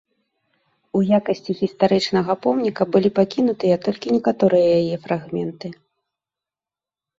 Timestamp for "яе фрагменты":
4.81-5.67